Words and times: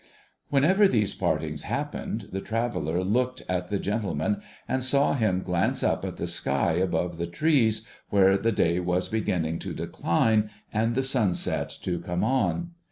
Whenever 0.49 0.87
these 0.87 1.13
partings 1.13 1.61
happened, 1.61 2.29
the 2.31 2.41
traveller 2.41 3.03
looked 3.03 3.43
at 3.47 3.67
the 3.69 3.77
gentleman, 3.77 4.41
and 4.67 4.83
saw 4.83 5.13
him 5.13 5.43
glance 5.43 5.83
up 5.83 6.03
at 6.03 6.17
the 6.17 6.25
sky 6.25 6.71
above 6.71 7.19
the 7.19 7.27
trees, 7.27 7.85
where 8.09 8.35
the 8.35 8.51
day 8.51 8.79
was 8.79 9.07
beginning 9.07 9.59
to 9.59 9.73
decline, 9.75 10.49
and 10.73 10.95
the 10.95 11.03
sunset 11.03 11.69
to 11.83 11.99
come 11.99 12.23
on. 12.23 12.71